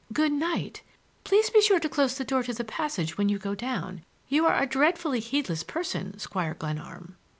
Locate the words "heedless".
5.19-5.61